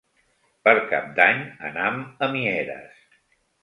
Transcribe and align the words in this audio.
Per 0.67 0.73
Cap 0.93 1.13
d'Any 1.21 1.45
anam 1.71 2.03
a 2.31 2.35
Mieres. 2.37 3.09